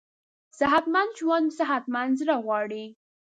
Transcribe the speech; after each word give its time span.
صحتمند 0.59 1.11
ژوند 1.19 1.47
صحتمند 1.59 2.13
زړه 2.21 2.35
غواړي. 2.45 2.85